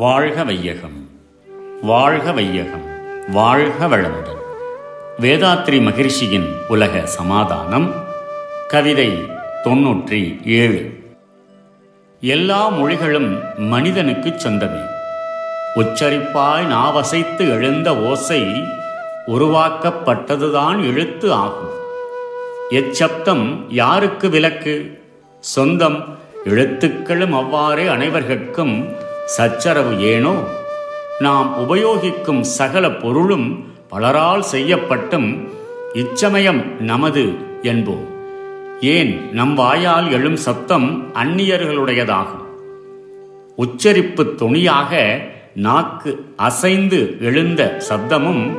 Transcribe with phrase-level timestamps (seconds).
[0.00, 1.10] வாழ்க வையகம்
[1.82, 2.84] வாழ்க வையகம்
[3.28, 4.40] வாழ்க வளமுடன்.
[5.20, 7.94] வேதாத்ரி மகிழ்ச்சியின் உலக சமாதானம்
[8.68, 9.22] கவிதை
[9.64, 10.98] தொன்னூற்றி ஏழு.
[12.20, 14.86] எல்லா மொழிகளும் மனிதனுக்குச் சொந்தமே.
[15.76, 18.42] உச்சரிப்பாய் நாவசைத்து எழுந்த ஓசை
[19.26, 21.70] உருவாக்கப்பட்டதுதான் எழுத்து ஆகும்.
[22.70, 25.02] எச்சப்தம் யாருக்கு விலக்கு
[25.40, 30.34] சொந்தம் எழுத்துக்களும் அவ்வாறே அனைவர்கட்கும் சச்சரவு ஏனோ?
[31.18, 35.48] நாம் உபயோகிக்கும் சகல பொருளும் பலரால் செய்யப்பட்டும்
[35.92, 37.22] இச்சமயம் நமது
[37.62, 38.06] என்போம்.
[38.80, 42.46] ஏன் நம் வாயால் எழும் சத்தம் அந்நியர்களுடையதாகும்.
[43.56, 45.20] உச்சரிப்பு துணியாக
[45.54, 48.56] நாக்கு அசைந்து எழுந்த சப்தமும்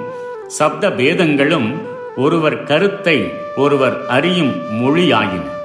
[0.47, 1.73] சப்த பேதங்களும்
[2.17, 5.59] ஒருவர் கருத்தை ஒருவர் அறியும் மொழியாயின.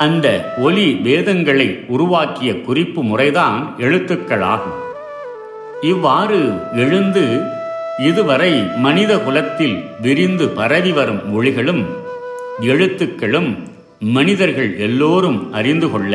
[0.00, 4.78] அந்த ஒலி வேதங்களை உருவாக்கிய குறிப்பு முறைதான் எழுத்துக்களாகும்
[5.82, 6.38] இவ்வாறு
[6.76, 7.40] எழுந்து
[7.98, 11.86] இதுவரை மனித குலத்தில் விரிந்து பரவி வரும் மொழிகளும்
[12.60, 13.58] எழுத்துக்களும்
[13.98, 16.14] மனிதர்கள் எல்லோரும் அறிந்து கொள்ள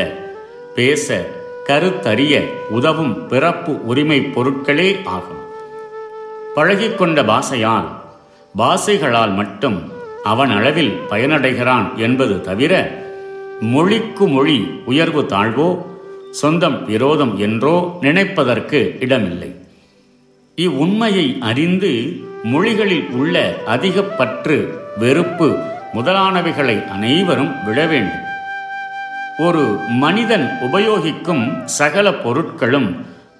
[0.74, 1.28] பேச
[1.66, 2.34] கருத்தறிய
[2.70, 5.42] உதவும் பிறப்பு உரிமை பொருட்களே ஆகும்.
[6.56, 7.88] பழகிக்கொண்ட பாசையால்
[8.58, 9.92] பாசைகளால் மட்டும்
[10.24, 12.72] அவன் அளவில் பயனடைகிறான் என்பது தவிர
[13.60, 15.86] மொழிக்கு மொழி உயர்வு தாழ்வோ
[16.30, 19.56] சொந்தம் விரோதம் என்றோ நினைப்பதற்கு இடமில்லை.
[20.56, 25.58] இவ்வுண்மையை அறிந்து மொழிகளில் உள்ள அதிக பற்று வெறுப்பு
[25.94, 28.24] முதலானவைகளை அனைவரும் விட வேண்டும்.
[29.38, 32.96] ஒரு மனிதன் உபயோகிக்கும் சகல பொருட்களும்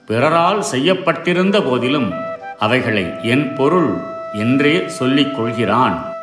[0.07, 2.13] பிறரால் செய்யப்பட்டிருந்த போதிலும்
[2.59, 3.97] அவைகளை என் பொருள்
[4.35, 6.16] என்றே சொல்லிக் கொள்கிறான்.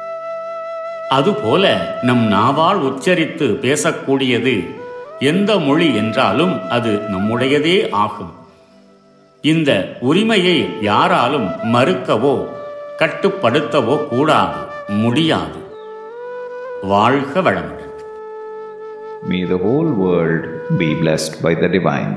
[1.16, 1.64] அதுபோல
[2.08, 4.56] நம் நாவால் உச்சரித்து பேசக்கூடியது
[5.31, 8.33] எந்த மொழி என்றாலும் அது நம்முடையதே ஆகும்
[9.43, 9.71] இந்த
[10.02, 12.36] உரிமையை யாராலும் மறுக்கவோ
[13.02, 14.60] கட்டுப்படுத்தவோ கூடாது
[15.04, 15.60] முடியாது
[16.93, 17.80] வாழ்க வளமுடன்
[19.23, 20.42] May the whole world
[20.80, 22.15] be blessed by the divine.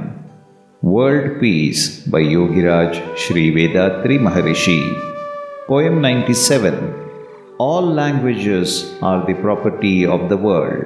[0.83, 4.79] World Peace by Yogiraj Sri Vedatri Maharishi.
[5.69, 6.73] Poem 97
[7.59, 10.85] All languages are the property of the world.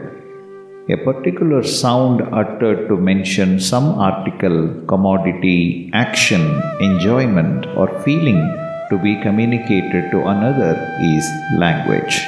[0.88, 8.38] A particular sound uttered to mention some article, commodity, action, enjoyment, or feeling
[8.88, 11.26] to be communicated to another is
[11.58, 12.22] language.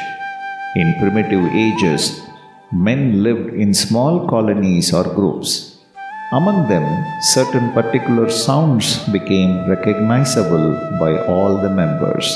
[0.75, 2.20] In primitive ages,
[2.72, 5.78] men lived in small colonies or groups.
[6.32, 6.86] Among them,
[7.20, 12.26] certain particular sounds became recognizable by all the members.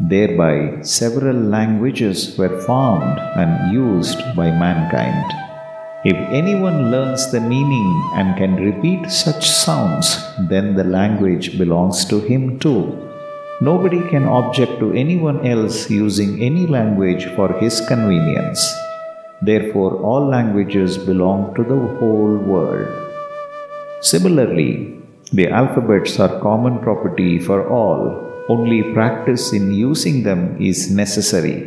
[0.00, 5.30] Thereby, several languages were formed and used by mankind.
[6.04, 10.16] If anyone learns the meaning and can repeat such sounds,
[10.48, 12.96] then the language belongs to him too.
[13.60, 18.74] Nobody can object to anyone else using any language for his convenience.
[19.42, 22.88] Therefore, all languages belong to the whole world.
[24.00, 24.96] Similarly,
[25.34, 31.58] the alphabets are common property for all, only practice in using them is necessary.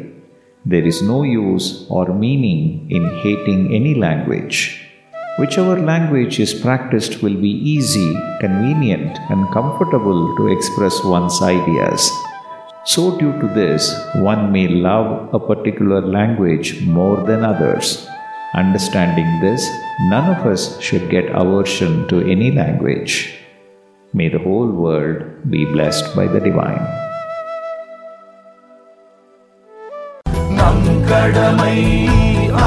[0.66, 4.80] There is no use or meaning in hating any language.
[5.40, 12.12] Whichever language is practiced will be easy, convenient, and comfortable to express one's ideas.
[12.86, 18.06] So, due to this, one may love a particular language more than others.
[18.54, 19.66] Understanding this,
[20.12, 23.43] none of us should get aversion to any language.
[24.13, 25.19] May the whole world
[25.51, 26.85] be blessed by the divine.
[30.51, 31.77] நம் கடமை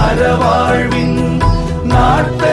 [0.02, 1.20] அறவாழ்வின்
[1.84, 2.52] நாட்டு